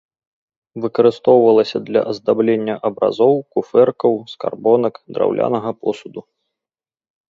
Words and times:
Выкарыстоўвалася 0.85 1.77
для 1.91 2.01
аздаблення 2.15 2.75
абразоў, 2.91 3.33
куфэркаў, 3.55 4.13
скарбонак, 4.35 4.93
драўлянага 5.17 5.69
посуду. 5.81 6.21